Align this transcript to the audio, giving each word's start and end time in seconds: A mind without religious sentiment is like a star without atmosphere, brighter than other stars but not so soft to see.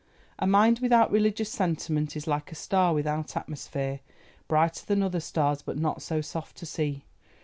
A 0.39 0.47
mind 0.47 0.79
without 0.79 1.11
religious 1.11 1.51
sentiment 1.51 2.15
is 2.17 2.25
like 2.25 2.51
a 2.51 2.55
star 2.55 2.91
without 2.91 3.37
atmosphere, 3.37 3.99
brighter 4.47 4.83
than 4.83 5.03
other 5.03 5.19
stars 5.19 5.61
but 5.61 5.77
not 5.77 6.01
so 6.01 6.21
soft 6.21 6.57
to 6.57 6.65
see. 6.65 7.03